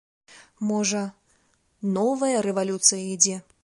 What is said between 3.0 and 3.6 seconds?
ідзе.